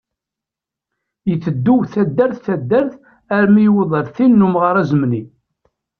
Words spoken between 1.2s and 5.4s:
Iteddu taddart taddart armi yewweḍ tin n umɣar azemni.